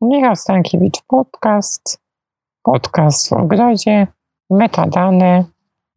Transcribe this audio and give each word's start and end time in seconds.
Michał 0.00 0.36
Stankiewicz 0.36 1.02
Podcast, 1.06 2.00
podcast 2.62 3.28
w 3.28 3.32
ogrodzie, 3.32 4.06
metadane, 4.50 5.44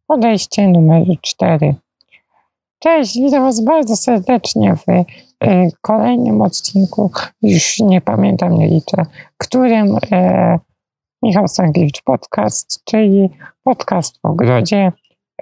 podejście 0.06 0.68
numer 0.68 1.02
4. 1.20 1.74
Cześć, 2.78 3.14
witam 3.14 3.42
Was 3.42 3.64
bardzo 3.64 3.96
serdecznie 3.96 4.76
w 4.76 4.88
y, 4.88 5.04
kolejnym 5.80 6.42
odcinku. 6.42 7.10
Już 7.42 7.80
nie 7.80 8.00
pamiętam, 8.00 8.54
nie 8.54 8.68
liczę, 8.68 9.06
którym 9.38 9.96
y, 9.96 9.98
Michał 11.22 11.48
Stankiewicz 11.48 12.02
Podcast, 12.02 12.84
czyli 12.84 13.30
podcast 13.64 14.20
w 14.22 14.24
ogrodzie, 14.24 14.92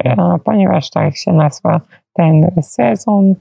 y, 0.06 0.14
ponieważ 0.44 0.90
tak 0.90 1.16
się 1.16 1.32
nazywa 1.32 1.80
ten 2.12 2.50
sezon. 2.62 3.34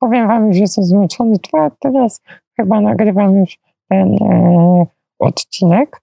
Powiem 0.00 0.28
Wam, 0.28 0.52
że 0.52 0.60
jestem 0.60 0.84
zmęczony, 0.84 1.38
czwarty 1.38 1.76
teraz 1.80 2.22
chyba 2.56 2.80
nagrywam 2.80 3.36
już 3.36 3.58
ten 3.88 4.14
e, 4.14 4.86
odcinek 5.18 6.02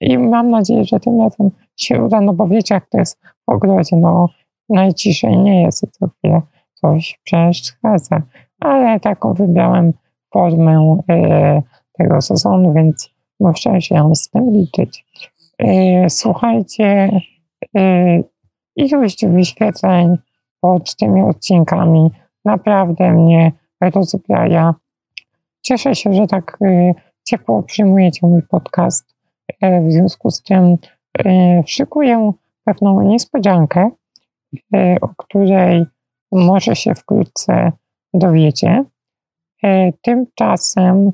i 0.00 0.18
mam 0.18 0.50
nadzieję, 0.50 0.84
że 0.84 1.00
tym 1.00 1.20
razem 1.20 1.50
się 1.76 2.04
uda, 2.04 2.20
no 2.20 2.32
bo 2.34 2.46
wiecie 2.46 2.74
jak 2.74 2.88
to 2.88 2.98
jest 2.98 3.20
w 3.46 3.52
ogrodzie, 3.52 3.96
no 3.96 4.28
najciszej 4.68 5.38
nie 5.38 5.62
jest 5.62 5.82
i 5.82 5.86
co 5.90 6.08
chwilę 6.08 6.42
coś 6.74 7.20
przeszkadza, 7.24 8.22
ale 8.60 9.00
taką 9.00 9.34
wybrałem 9.34 9.92
formę 10.32 10.98
e, 11.10 11.62
tego 11.92 12.20
sezonu, 12.20 12.72
więc 12.72 13.10
muszę 13.40 13.80
się 13.80 14.14
z 14.14 14.30
tym 14.30 14.52
liczyć. 14.52 15.06
E, 15.58 16.10
słuchajcie, 16.10 17.20
e, 17.76 18.22
ilość 18.76 19.26
wyświetleń 19.26 20.16
pod 20.60 20.96
tymi 20.96 21.22
odcinkami 21.22 22.10
naprawdę 22.44 23.12
mnie 23.12 23.52
rozbraja. 23.80 24.74
Cieszę 25.62 25.94
się, 25.94 26.12
że 26.12 26.26
tak 26.26 26.58
e, 26.62 26.92
ciepło 27.28 27.62
przyjmujecie 27.62 28.26
mój 28.26 28.42
podcast. 28.42 29.14
E, 29.60 29.82
w 29.82 29.92
związku 29.92 30.30
z 30.30 30.42
tym 30.42 30.76
e, 31.18 31.62
szykuję 31.66 32.32
pewną 32.64 33.02
niespodziankę, 33.02 33.90
e, 34.74 34.96
o 35.00 35.08
której 35.08 35.84
może 36.32 36.76
się 36.76 36.94
wkrótce 36.94 37.72
dowiecie. 38.14 38.84
Tymczasem 40.02 41.12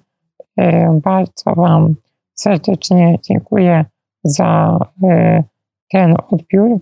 bardzo 1.02 1.54
Wam 1.54 1.94
serdecznie 2.34 3.18
dziękuję 3.22 3.84
za 4.24 4.78
ten 5.90 6.16
odbiór. 6.30 6.78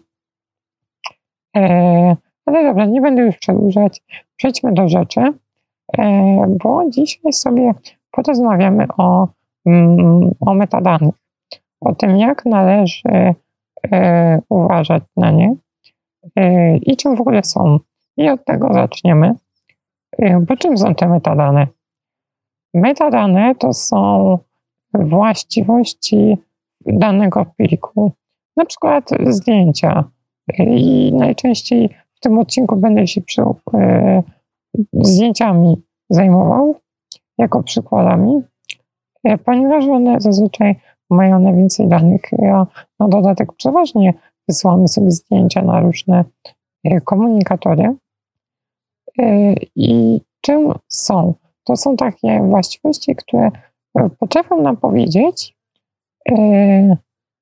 Ale 2.47 2.65
dobra, 2.65 2.87
nie 2.87 3.01
będę 3.01 3.23
już 3.23 3.37
przedłużać. 3.37 4.03
Przejdźmy 4.37 4.73
do 4.73 4.89
rzeczy, 4.89 5.21
bo 6.65 6.91
dzisiaj 6.91 7.33
sobie 7.33 7.75
porozmawiamy 8.13 8.87
o, 8.99 9.29
mm, 9.67 10.31
o 10.41 10.55
metadanych, 10.55 11.15
o 11.81 11.95
tym, 11.95 12.17
jak 12.17 12.45
należy 12.45 13.35
e, 13.93 14.41
uważać 14.49 15.03
na 15.17 15.31
nie 15.31 15.55
e, 16.37 16.77
i 16.77 16.97
czym 16.97 17.17
w 17.17 17.21
ogóle 17.21 17.45
są. 17.45 17.79
I 18.17 18.29
od 18.29 18.45
tego 18.45 18.75
zaczniemy. 18.75 19.35
E, 20.19 20.41
bo 20.41 20.57
czym 20.57 20.79
są 20.79 20.95
te 20.95 21.09
metadane? 21.09 21.67
Metadane 22.75 23.55
to 23.55 23.73
są 23.73 24.39
właściwości 24.95 26.39
danego 26.87 27.47
pliku, 27.57 28.13
na 28.57 28.65
przykład 28.65 29.11
zdjęcia. 29.27 30.05
I 30.59 31.13
najczęściej 31.13 31.97
w 32.15 32.21
tym 32.21 32.39
odcinku 32.39 32.77
będę 32.77 33.07
się 33.07 33.21
przy, 33.21 33.43
zdjęciami 34.93 35.83
zajmował, 36.11 36.77
jako 37.39 37.63
przykładami, 37.63 38.43
e, 39.25 39.39
ponieważ 39.39 39.85
one 39.85 40.21
zazwyczaj 40.21 40.77
mają 41.11 41.39
najwięcej 41.39 41.89
danych. 41.89 42.23
Ja 42.33 42.67
na 43.01 43.09
dodatek 43.09 43.53
przeważnie 43.53 44.15
wysyłamy 44.49 44.89
sobie 44.89 45.11
zdjęcia 45.11 45.63
na 45.63 45.81
różne 45.81 46.25
e, 46.85 47.01
komunikatory. 47.01 47.95
E, 49.19 49.55
I 49.77 50.21
czym 50.41 50.73
są? 50.89 51.35
To 51.65 51.77
są 51.77 51.97
takie 51.97 52.43
właściwości, 52.43 53.17
które 53.17 53.51
potrafią 54.19 54.63
nam 54.63 54.77
powiedzieć, 54.77 55.57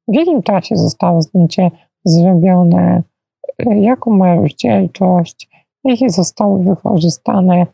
w 0.08 0.14
jakim 0.14 0.42
czasie 0.42 0.76
zostało 0.76 1.22
zdjęcie 1.22 1.70
zrobione, 2.04 3.02
jaką 3.58 4.10
ma 4.10 4.34
rozdzielczość, 4.34 5.48
jakie 5.84 6.10
zostały 6.10 6.64
wykorzystane 6.64 7.66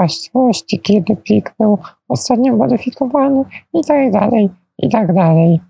właściwości, 0.00 0.80
kiedy 0.80 1.16
plik 1.16 1.54
był 1.58 1.78
ostatnio 2.08 2.56
modyfikowany 2.56 3.44
i 3.72 3.84
tak 3.84 4.12
dalej, 4.12 4.50
i 4.78 4.88
tak 4.88 5.14
dalej. 5.14 5.60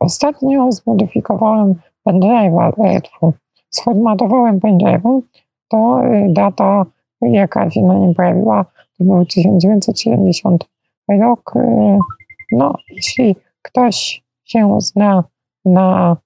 Ostatnio 0.00 0.72
zmodyfikowałem 0.72 1.74
pendrive'a, 2.08 2.72
e, 2.84 3.00
sformatowałem 3.70 4.60
pendrive'em, 4.60 5.20
to 5.68 6.04
y, 6.04 6.26
data, 6.32 6.86
jaka 7.22 7.70
się 7.70 7.82
na 7.82 7.94
nim 7.94 8.14
pojawiła, 8.14 8.64
to 8.98 9.04
był 9.04 9.24
1970 9.26 10.68
rok. 11.08 11.56
Y, 11.56 11.98
no, 12.52 12.74
jeśli 12.90 13.36
ktoś 13.62 14.22
się 14.44 14.80
zna 14.80 15.24
na 15.64 16.16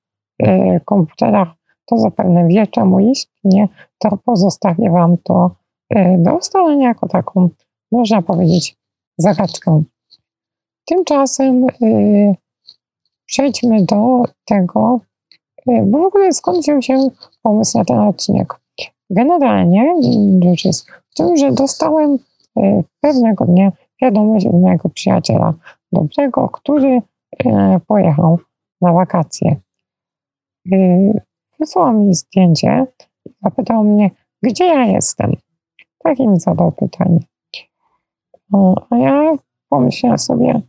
y, 0.42 0.80
komputerach, 0.84 1.48
to 1.86 1.98
zapewne 1.98 2.48
wie, 2.48 2.66
czemu 2.66 3.00
istnieje, 3.00 3.68
to 3.98 4.16
pozostawię 4.24 4.90
Wam 4.90 5.16
to 5.18 5.50
do 6.18 6.36
ustalenia 6.36 6.88
jako 6.88 7.08
taką, 7.08 7.48
można 7.92 8.22
powiedzieć, 8.22 8.76
zagadkę. 9.18 9.82
Tymczasem 10.86 11.66
yy, 11.80 12.34
przejdźmy 13.26 13.84
do 13.84 14.22
tego, 14.44 15.00
yy, 15.66 15.82
bo 15.86 15.98
w 15.98 16.04
ogóle 16.04 16.32
skąd 16.32 16.58
wziął 16.58 16.82
się 16.82 17.08
pomysł 17.42 17.78
na 17.78 17.84
ten 17.84 17.98
odcinek. 17.98 18.60
Generalnie 19.10 19.94
rzecz 20.44 20.64
jest 20.64 20.90
w 20.90 21.14
tym, 21.14 21.36
że 21.36 21.52
dostałem 21.52 22.18
pewnego 23.00 23.44
dnia 23.44 23.72
wiadomość 24.02 24.46
od 24.46 24.60
mojego 24.60 24.88
przyjaciela 24.88 25.54
dobrego, 25.92 26.48
który 26.48 27.02
pojechał 27.86 28.38
na 28.80 28.92
wakacje. 28.92 29.56
Wysłał 31.60 31.92
mi 31.92 32.14
zdjęcie 32.14 32.86
zapytał 33.42 33.84
mnie, 33.84 34.10
gdzie 34.42 34.66
ja 34.66 34.84
jestem. 34.84 35.36
Takie 36.04 36.28
mi 36.28 36.40
zadał 36.40 36.72
pytanie. 36.72 37.20
a 38.90 38.96
ja 38.96 39.32
pomyślałem 39.68 40.18
sobie, 40.18 40.62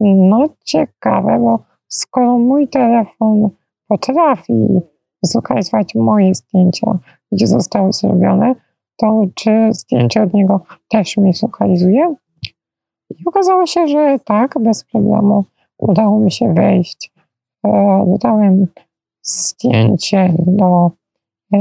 no 0.00 0.48
ciekawe, 0.64 1.38
bo 1.38 1.58
skoro 1.88 2.38
mój 2.38 2.68
telefon 2.68 3.50
potrafi 3.88 4.80
zlokalizować 5.22 5.94
moje 5.94 6.34
zdjęcia, 6.34 6.98
gdzie 7.32 7.46
zostały 7.46 7.92
zrobione, 7.92 8.54
to 8.96 9.24
czy 9.34 9.68
zdjęcie 9.72 10.22
od 10.22 10.34
niego 10.34 10.60
też 10.88 11.16
mi 11.16 11.34
zlokalizuje? 11.34 12.14
I 13.10 13.24
okazało 13.26 13.66
się, 13.66 13.88
że 13.88 14.18
tak, 14.24 14.54
bez 14.60 14.84
problemu 14.84 15.44
udało 15.78 16.20
mi 16.20 16.30
się 16.30 16.54
wejść. 16.54 17.12
E, 17.66 18.04
dodałem 18.06 18.66
zdjęcie 19.22 20.34
do, 20.38 20.90
e, 21.54 21.58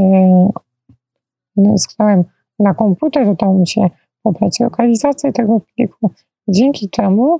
no, 1.55 1.77
na 2.61 2.73
komputer, 2.73 3.29
udało 3.29 3.53
mi 3.53 3.67
się 3.67 3.89
pobrać 4.23 4.59
lokalizację 4.59 5.33
tego 5.33 5.61
pliku, 5.75 6.11
dzięki 6.47 6.89
czemu 6.89 7.39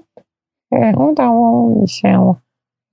e, 0.71 0.93
udało 0.97 1.69
mi 1.69 1.89
się 1.89 2.33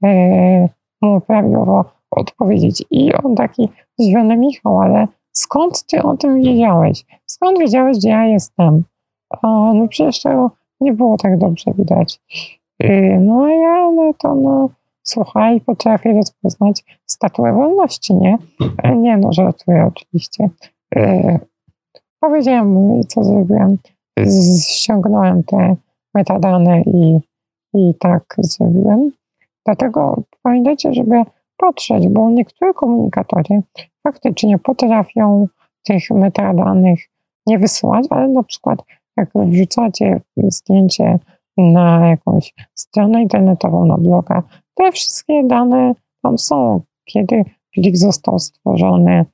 e, 0.05 0.69
mu 1.03 1.21
prawidłowo 1.21 1.85
odpowiedzieć. 2.11 2.85
I 2.91 3.13
on 3.15 3.35
taki 3.35 3.69
zdziwiony, 3.99 4.37
Michał, 4.37 4.81
ale 4.81 5.09
skąd 5.33 5.87
ty 5.87 6.03
o 6.03 6.17
tym 6.17 6.43
wiedziałeś? 6.43 7.05
Skąd 7.27 7.59
wiedziałeś, 7.59 7.99
gdzie 7.99 8.09
ja 8.09 8.25
jestem? 8.25 8.85
A, 9.43 9.73
no 9.75 9.89
przecież 9.89 10.23
tego 10.23 10.51
nie 10.81 10.93
było 10.93 11.17
tak 11.17 11.39
dobrze 11.39 11.73
widać. 11.79 12.21
E, 12.79 13.21
no 13.21 13.45
a 13.45 13.51
ja, 13.51 13.91
no 13.91 14.15
to 14.19 14.35
no, 14.35 14.71
słuchaj, 15.03 15.61
potrafię 15.61 16.13
rozpoznać 16.13 16.85
statuę 17.07 17.53
wolności, 17.53 18.15
nie? 18.15 18.39
Nie 18.97 19.17
no, 19.17 19.33
żartuję 19.33 19.87
oczywiście. 19.87 20.49
Powiedziałem 22.21 22.69
mu, 22.69 23.05
co 23.05 23.25
zrobiłem. 23.25 23.79
Ściągnąłem 24.69 25.45
te 25.45 25.77
metadane 26.15 26.83
i, 26.83 27.19
i 27.75 27.95
tak 27.99 28.37
zrobiłem. 28.39 29.11
Dlatego 29.67 30.23
pamiętajcie, 30.43 30.95
żeby 30.95 31.23
patrzeć, 31.57 32.09
bo 32.09 32.31
niektóre 32.31 32.75
komunikatory 32.75 33.63
faktycznie 34.03 34.59
potrafią 34.59 35.49
tych 35.85 36.11
metadanych 36.11 37.01
nie 37.47 37.59
wysyłać, 37.59 38.07
ale 38.11 38.29
na 38.29 38.43
przykład 38.43 38.83
jak 39.17 39.31
wrzucacie 39.35 40.21
zdjęcie 40.37 41.19
na 41.57 42.09
jakąś 42.09 42.55
stronę 42.75 43.23
internetową, 43.23 43.85
na 43.85 43.99
bloga, 43.99 44.43
te 44.75 44.93
wszystkie 44.93 45.45
dane 45.45 45.95
tam 46.23 46.39
są, 46.39 46.81
kiedy 47.05 47.45
plik 47.73 47.97
został 47.97 48.39
stworzony, 48.39 49.25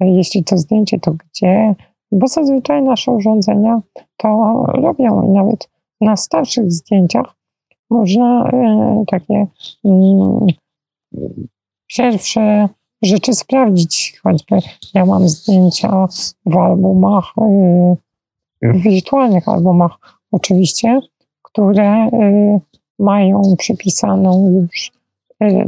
jeśli 0.00 0.44
to 0.44 0.58
zdjęcie, 0.58 1.00
to 1.00 1.12
gdzie, 1.12 1.74
bo 2.12 2.28
zazwyczaj 2.28 2.82
nasze 2.82 3.10
urządzenia 3.10 3.80
to 4.16 4.62
robią 4.68 5.22
i 5.22 5.28
nawet 5.28 5.68
na 6.00 6.16
starszych 6.16 6.72
zdjęciach 6.72 7.34
można 7.90 8.50
e, 8.52 9.04
takie 9.06 9.46
mm, 9.84 10.46
pierwsze 11.96 12.68
rzeczy 13.02 13.32
sprawdzić. 13.32 14.20
Choćby 14.22 14.58
ja 14.94 15.06
mam 15.06 15.28
zdjęcia 15.28 16.06
w 16.46 16.56
albumach, 16.56 17.32
e, 17.38 17.96
w 18.62 18.82
wirtualnych 18.82 19.48
albumach 19.48 19.98
oczywiście, 20.32 21.00
które 21.42 22.10
mają 22.98 23.42
przypisaną 23.58 24.50
już 24.50 24.92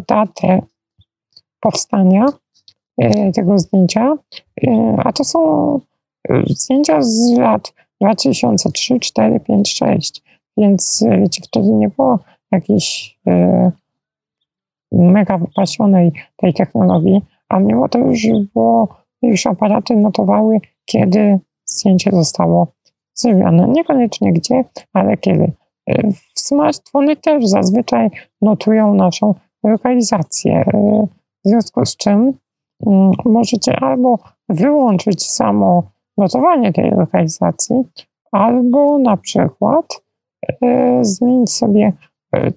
datę 0.08 0.62
powstania 1.60 2.26
tego 3.34 3.58
zdjęcia, 3.58 4.16
a 4.98 5.12
to 5.12 5.24
są 5.24 5.80
zdjęcia 6.46 7.02
z 7.02 7.32
lat 7.38 7.74
2003, 8.00 9.00
4, 9.00 9.40
5, 9.40 9.74
6. 9.74 10.22
Więc 10.56 11.04
e, 11.08 11.18
wiecie, 11.18 11.42
wtedy 11.44 11.68
nie 11.68 11.88
było 11.88 12.18
jakiejś 12.52 13.18
e, 13.26 13.72
mega 14.92 15.38
wypasionej 15.38 16.12
tej 16.36 16.54
technologii, 16.54 17.22
a 17.48 17.58
mimo 17.58 17.88
to 17.88 17.98
już 17.98 18.26
było, 18.54 18.88
już 19.22 19.46
aparaty 19.46 19.96
notowały, 19.96 20.58
kiedy 20.84 21.38
zdjęcie 21.66 22.10
zostało 22.12 22.66
zrobione. 23.14 23.68
Niekoniecznie 23.68 24.32
gdzie, 24.32 24.64
ale 24.92 25.16
kiedy. 25.16 25.52
E, 25.90 26.02
smartfony 26.34 27.16
też 27.16 27.46
zazwyczaj 27.46 28.10
notują 28.42 28.94
naszą 28.94 29.34
lokalizację, 29.64 30.54
e, 30.54 31.06
w 31.44 31.48
związku 31.48 31.86
z 31.86 31.96
czym 31.96 32.32
mm, 32.86 33.12
możecie 33.24 33.76
albo 33.80 34.18
wyłączyć 34.48 35.22
samo 35.22 35.93
notowanie 36.18 36.72
tej 36.72 36.90
lokalizacji, 36.90 37.76
albo 38.32 38.98
na 38.98 39.16
przykład 39.16 40.02
e, 40.62 40.98
zmienić 41.04 41.52
sobie 41.52 41.92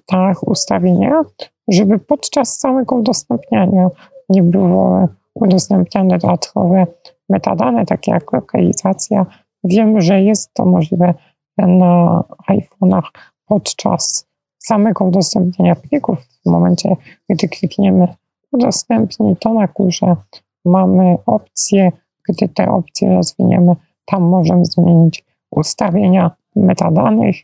tak 0.06 0.42
ustawienia, 0.42 1.22
żeby 1.68 1.98
podczas 1.98 2.58
samego 2.60 2.96
udostępniania 2.96 3.88
nie 4.28 4.42
było 4.42 5.08
udostępniane 5.34 6.18
dodatkowe 6.18 6.86
metadane, 7.28 7.86
takie 7.86 8.10
jak 8.10 8.32
lokalizacja. 8.32 9.26
Wiem, 9.64 10.00
że 10.00 10.22
jest 10.22 10.54
to 10.54 10.64
możliwe 10.64 11.14
na 11.58 12.24
iPhone'ach 12.50 13.10
podczas 13.46 14.28
samego 14.58 15.04
udostępniania 15.04 15.74
plików. 15.74 16.18
W 16.46 16.50
momencie, 16.50 16.96
gdy 17.28 17.48
klikniemy 17.48 18.08
udostępnij, 18.52 19.36
to 19.36 19.54
na 19.54 19.66
górze 19.66 20.16
mamy 20.64 21.16
opcję 21.26 21.92
gdy 22.28 22.48
te 22.48 22.70
opcje 22.70 23.14
rozwiniemy, 23.14 23.76
tam 24.04 24.22
możemy 24.22 24.64
zmienić 24.64 25.24
ustawienia 25.50 26.30
metadanych. 26.56 27.36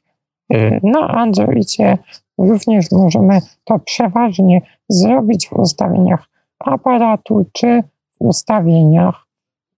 Y, 0.54 0.80
na 0.82 1.08
Androidzie 1.08 1.98
również 2.38 2.92
możemy 2.92 3.40
to 3.64 3.78
przeważnie 3.78 4.60
zrobić 4.88 5.48
w 5.48 5.52
ustawieniach 5.52 6.28
aparatu 6.58 7.44
czy 7.52 7.82
w 8.10 8.16
ustawieniach 8.18 9.26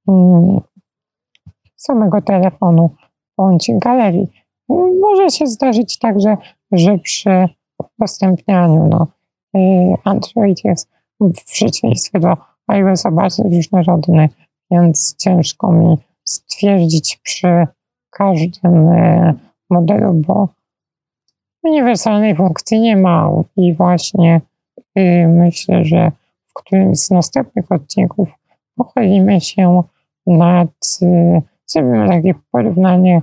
mm, 0.08 0.60
samego 1.76 2.22
telefonu 2.22 2.90
bądź 3.36 3.70
galerii. 3.74 4.28
Może 5.00 5.30
się 5.30 5.46
zdarzyć 5.46 5.98
także, 5.98 6.36
że 6.72 6.98
przy 6.98 7.48
udostępnianiu 7.98 8.86
no, 8.86 9.06
y, 9.56 9.94
Android 10.04 10.64
jest 10.64 10.90
w 11.20 11.44
przeciwieństwie 11.44 12.20
do 12.20 12.36
iOS 12.66 13.02
bardzo 13.12 13.42
różnorodny 13.42 14.28
więc 14.70 15.16
ciężko 15.16 15.72
mi 15.72 15.96
stwierdzić 16.24 17.16
przy 17.16 17.66
każdym 18.10 18.88
e, 18.88 19.34
modelu, 19.70 20.12
bo 20.12 20.48
uniwersalnej 21.62 22.36
funkcji 22.36 22.80
nie 22.80 22.96
ma 22.96 23.30
i 23.56 23.74
właśnie 23.74 24.40
y, 24.98 25.28
myślę, 25.28 25.84
że 25.84 26.12
w 26.46 26.52
którymś 26.54 26.98
z 26.98 27.10
następnych 27.10 27.72
odcinków 27.72 28.28
pochylimy 28.76 29.40
się 29.40 29.82
nad, 30.26 30.98
y, 31.02 31.42
zrobimy 31.66 32.08
takie 32.08 32.34
porównanie 32.50 33.22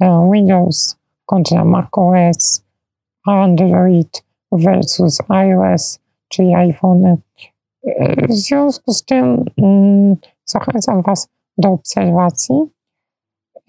e, 0.00 0.30
Windows 0.32 0.96
kontra 1.26 1.64
macOS, 1.64 2.64
Android 3.26 4.24
versus 4.52 5.18
iOS, 5.28 6.00
czyli 6.28 6.54
iPhone. 6.54 7.16
W 8.28 8.32
związku 8.32 8.92
z 8.92 9.04
tym 9.04 9.44
mm, 9.58 10.16
Zachęcam 10.50 11.02
Was 11.02 11.28
do 11.58 11.68
obserwacji. 11.68 12.54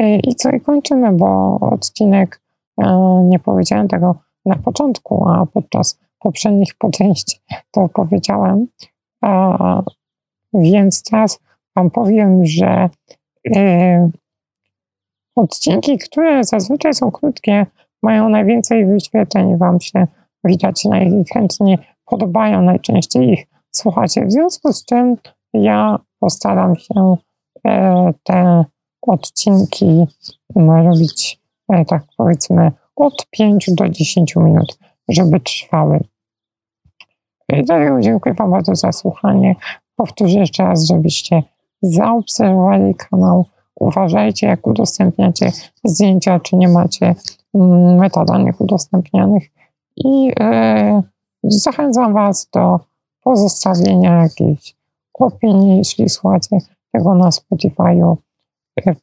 Y, 0.02 0.20
I 0.24 0.36
co, 0.36 0.50
i 0.50 0.62
kończymy, 0.62 1.12
bo 1.12 1.60
odcinek, 1.60 2.42
y, 2.81 2.86
nie 3.24 3.40
powiedziałem 3.40 3.88
tego 3.88 4.16
na 4.46 4.56
początku, 4.56 5.30
a 5.30 5.46
podczas 5.46 6.00
poprzednich 6.20 6.76
podejść 6.76 7.42
to 7.72 7.90
powiedziałem. 7.90 8.68
Więc 10.54 11.04
teraz 11.04 11.40
Wam 11.76 11.92
powiem, 11.92 12.46
że 12.46 12.90
y, 13.48 14.12
odcinki, 15.36 15.98
które 15.98 16.44
zazwyczaj 16.44 16.94
są 16.94 17.12
krótkie, 17.12 17.66
mają 18.04 18.30
najwięcej 18.30 18.86
wyświetleń, 18.86 19.58
Wam 19.58 19.81
się 19.81 20.08
widać 20.44 20.86
najchętniej 20.86 21.78
podobają, 22.06 22.62
najczęściej 22.62 23.30
ich 23.30 23.48
słuchacie. 23.72 24.26
W 24.26 24.31
związku 24.31 24.74
z 24.74 24.86
czym 24.86 25.16
ja 25.54 26.00
postaram 26.19 26.75
się 26.75 27.16
e, 27.68 28.13
te 28.24 28.66
odcinki 29.01 30.07
robić, 30.56 31.39
e, 31.69 31.86
tak 31.86 32.04
powiedzmy, 32.18 32.71
od 32.95 33.27
5 33.30 33.69
do 33.74 33.89
10 33.89 34.36
minut, 34.36 34.77
żeby 35.10 35.39
trwały. 35.39 36.00
Dziękuję 38.00 38.36
Wam 38.36 38.51
bardzo 38.51 38.75
za 38.75 38.92
słuchanie. 38.92 39.56
Powtórzę 39.95 40.39
jeszcze 40.39 40.63
raz, 40.63 40.86
żebyście 40.86 41.44
zaobserwowali 41.81 42.95
kanał. 42.95 43.45
Uważajcie, 43.75 44.48
jak 44.48 44.68
udostępniacie 44.68 45.51
zdjęcia, 45.83 46.39
czy 46.39 46.56
nie 46.56 46.68
macie 46.68 47.16
mm, 47.54 47.98
metadanych 47.98 48.62
udostępnianych. 48.62 49.44
I 49.98 50.31
e, 50.39 51.04
zachęcam 51.44 52.13
Was 52.13 52.50
do 52.54 52.80
pozostawienia 53.24 54.24
jakichś 54.24 54.79
opinii, 55.21 55.77
jeśli 55.77 56.10
słuchacie 56.10 56.57
tego 56.92 57.16
na 57.16 57.30
Spotify'u. 57.30 58.16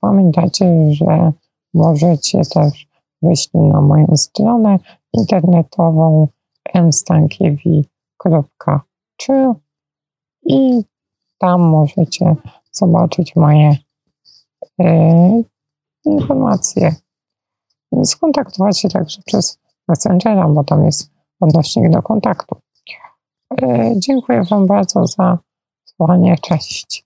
Pamiętajcie, 0.01 0.93
że 0.93 1.33
możecie 1.75 2.41
też 2.55 2.89
wejść 3.23 3.51
na 3.55 3.81
moją 3.81 4.07
stronę 4.17 4.79
internetową 5.13 6.29
mstankiewi.3 6.75 9.55
i 10.43 10.83
tam 11.39 11.61
możecie 11.61 12.37
zobaczyć 12.73 13.37
moje 13.37 13.77
e, 14.81 15.43
informacje. 16.05 16.95
Skontaktować 18.05 18.81
się 18.81 18.89
także 18.89 19.23
przez 19.27 19.59
Messengera, 19.89 20.49
bo 20.49 20.65
tam 20.65 20.85
jest 20.85 21.11
odnośnik 21.41 21.91
do 21.91 22.03
kontaktu. 22.03 22.57
E, 23.63 23.93
dziękuję 23.97 24.43
Wam 24.51 24.67
bardzo 24.67 25.07
za 25.07 25.39
Słanie, 25.97 26.37
cześć. 26.43 27.06